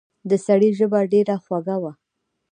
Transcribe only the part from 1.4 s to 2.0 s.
خوږه وه.